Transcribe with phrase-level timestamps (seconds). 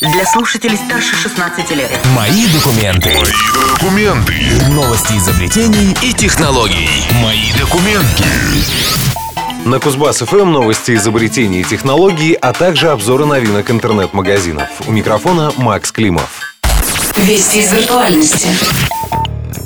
[0.00, 1.90] для слушателей старше 16 лет.
[2.16, 3.10] Мои документы.
[3.10, 4.34] Мои документы.
[4.70, 6.88] Новости изобретений и технологий.
[7.22, 8.24] Мои документы.
[9.66, 14.68] На Кузбасс ФМ новости изобретений и технологий, а также обзоры новинок интернет-магазинов.
[14.86, 16.56] У микрофона Макс Климов.
[17.16, 18.48] Вести из виртуальности.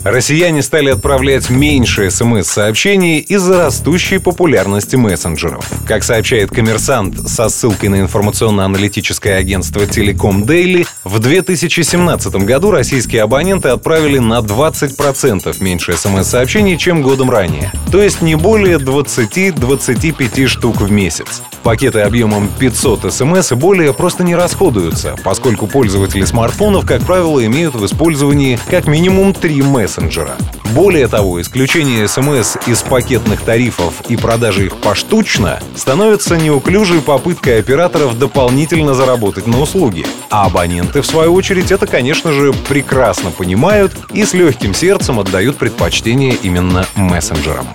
[0.05, 5.67] Россияне стали отправлять меньше смс-сообщений из-за растущей популярности мессенджеров.
[5.89, 13.71] Как сообщает коммерсант со ссылкой на информационно-аналитическое агентство Telecom Daily, в 2017 году российские абоненты
[13.71, 17.73] отправили на 20% меньше смс-сообщений, чем годом ранее.
[17.91, 21.43] То есть не более 20-25 штук в месяц.
[21.65, 27.75] Пакеты объемом 500 смс и более просто не расходуются, поскольку пользователи смартфонов, как правило, имеют
[27.75, 30.37] в использовании как минимум 3 мессенджера.
[30.75, 38.19] Более того, исключение смс из пакетных тарифов и продажи их поштучно становится неуклюжей попыткой операторов
[38.19, 40.05] дополнительно заработать на услуги.
[40.29, 45.57] А абоненты, в свою очередь, это, конечно же, прекрасно понимают и с легким сердцем отдают
[45.57, 47.69] предпочтение именно мессенджерам.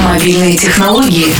[0.00, 1.34] Мобильные технологии.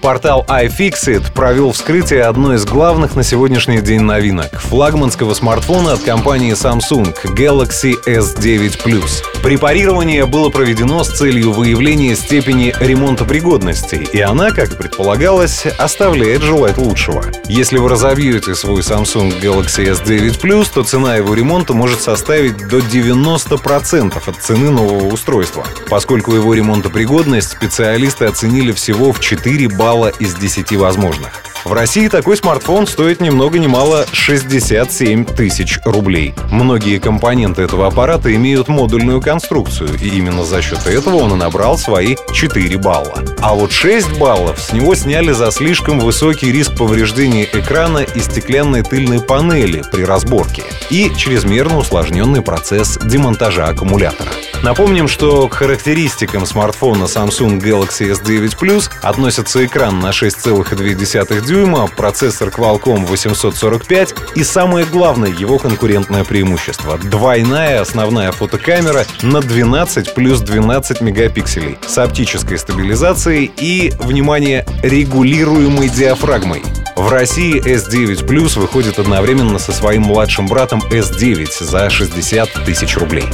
[0.00, 6.52] Портал iFixit провел вскрытие одной из главных на сегодняшний день новинок— флагманского смартфона от компании
[6.52, 9.29] Samsung Galaxy S9 Plus.
[9.42, 16.42] Препарирование было проведено с целью выявления степени ремонта пригодности, и она, как и предполагалось, оставляет
[16.42, 17.24] желать лучшего.
[17.46, 22.78] Если вы разобьете свой Samsung Galaxy S9 Plus, то цена его ремонта может составить до
[22.78, 25.66] 90% от цены нового устройства.
[25.88, 31.49] Поскольку его ремонтопригодность специалисты оценили всего в 4 балла балла из 10 возможных.
[31.70, 36.34] В России такой смартфон стоит ни много ни мало 67 тысяч рублей.
[36.50, 41.78] Многие компоненты этого аппарата имеют модульную конструкцию, и именно за счет этого он и набрал
[41.78, 43.22] свои 4 балла.
[43.40, 48.82] А вот 6 баллов с него сняли за слишком высокий риск повреждения экрана и стеклянной
[48.82, 54.32] тыльной панели при разборке и чрезмерно усложненный процесс демонтажа аккумулятора.
[54.62, 61.59] Напомним, что к характеристикам смартфона Samsung Galaxy S9 Plus относятся экран на 6,2 дюйма,
[61.96, 70.40] процессор Qualcomm 845 и самое главное его конкурентное преимущество— двойная основная фотокамера на 12 плюс
[70.40, 76.62] 12 мегапикселей с оптической стабилизацией и, внимание, регулируемой диафрагмой.
[76.96, 83.26] В России S9 Plus выходит одновременно со своим младшим братом S9 за 60 тысяч рублей.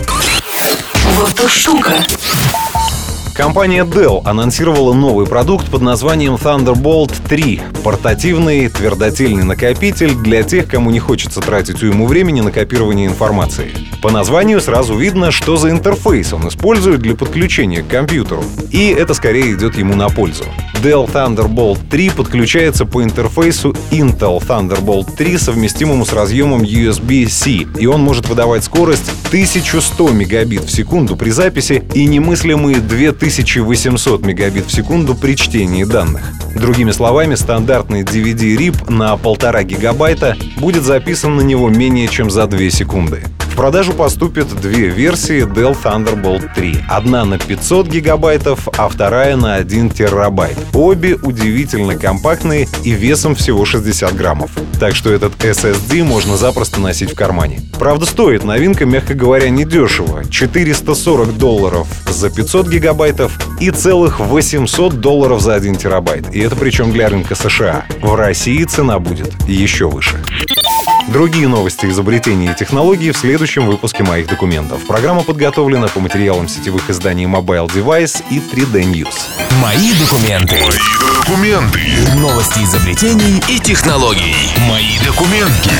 [1.14, 1.94] Вот штука.
[3.36, 10.90] Компания Dell анонсировала новый продукт под названием Thunderbolt 3— портативный твердотельный накопитель для тех, кому
[10.90, 13.72] не хочется тратить уйму времени на копирование информации.
[14.00, 19.12] По названию сразу видно, что за интерфейс он использует для подключения к компьютеру, и это
[19.12, 20.44] скорее идет ему на пользу.
[20.82, 28.00] Dell Thunderbolt 3 подключается по интерфейсу Intel Thunderbolt 3, совместимому с разъемом USB-C, и он
[28.00, 35.16] может выдавать скорость 1100 мегабит в секунду при записи и немыслимые 2800 мегабит в секунду
[35.16, 36.22] при чтении данных.
[36.54, 42.70] Другими словами, стандартный DVD-RIP на 1,5 гигабайта будет записан на него менее чем за 2
[42.70, 43.24] секунды.
[43.56, 46.84] В продажу поступят две версии Dell Thunderbolt 3.
[46.90, 50.58] Одна на 500 гигабайтов, а вторая на 1 терабайт.
[50.74, 54.50] Обе удивительно компактные и весом всего 60 граммов.
[54.78, 57.62] Так что этот SSD можно запросто носить в кармане.
[57.78, 60.22] Правда, стоит новинка, мягко говоря, недешево.
[60.28, 66.26] 440 долларов за 500 гигабайтов и целых 800 долларов за 1 терабайт.
[66.34, 67.86] И это причем для рынка США.
[68.02, 70.22] В России цена будет еще выше.
[71.08, 74.84] Другие новости, изобретения и технологии в следующем выпуске моих документов.
[74.86, 79.14] Программа подготовлена по материалам сетевых изданий Mobile Device и 3D News.
[79.62, 80.56] Мои документы.
[80.56, 81.80] Мои документы.
[82.16, 84.34] Новости изобретений И технологий.
[84.68, 85.70] Мои документы.